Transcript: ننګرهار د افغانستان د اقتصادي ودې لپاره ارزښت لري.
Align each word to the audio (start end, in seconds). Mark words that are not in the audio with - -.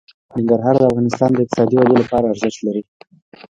ننګرهار 0.35 0.75
د 0.79 0.83
افغانستان 0.91 1.29
د 1.33 1.37
اقتصادي 1.43 1.75
ودې 1.77 1.95
لپاره 2.01 2.25
ارزښت 2.27 2.59
لري. 2.67 2.83